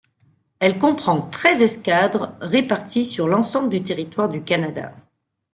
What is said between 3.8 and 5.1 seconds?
territoire du Canada.